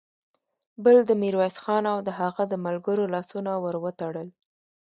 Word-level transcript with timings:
بل 0.83 0.97
د 1.09 1.11
ميرويس 1.21 1.55
خان 1.63 1.83
او 1.93 1.97
د 2.07 2.09
هغه 2.19 2.43
د 2.51 2.53
ملګرو 2.65 3.11
لاسونه 3.13 3.51
ور 3.63 3.75
وتړل. 3.83 4.27